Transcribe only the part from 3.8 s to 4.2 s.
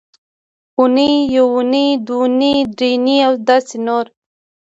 نور